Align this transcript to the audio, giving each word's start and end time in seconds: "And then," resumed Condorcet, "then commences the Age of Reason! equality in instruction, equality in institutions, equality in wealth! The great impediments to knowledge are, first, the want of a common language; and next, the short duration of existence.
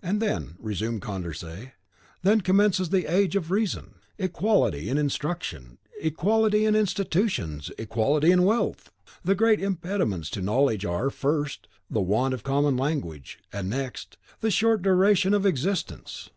"And 0.00 0.22
then," 0.22 0.54
resumed 0.58 1.02
Condorcet, 1.02 1.72
"then 2.22 2.40
commences 2.40 2.88
the 2.88 3.04
Age 3.12 3.36
of 3.36 3.50
Reason! 3.50 3.96
equality 4.18 4.88
in 4.88 4.96
instruction, 4.96 5.76
equality 6.00 6.64
in 6.64 6.74
institutions, 6.74 7.70
equality 7.76 8.30
in 8.32 8.44
wealth! 8.44 8.90
The 9.22 9.34
great 9.34 9.60
impediments 9.60 10.30
to 10.30 10.40
knowledge 10.40 10.86
are, 10.86 11.10
first, 11.10 11.68
the 11.90 12.00
want 12.00 12.32
of 12.32 12.40
a 12.40 12.44
common 12.44 12.78
language; 12.78 13.38
and 13.52 13.68
next, 13.68 14.16
the 14.40 14.50
short 14.50 14.80
duration 14.80 15.34
of 15.34 15.44
existence. 15.44 16.30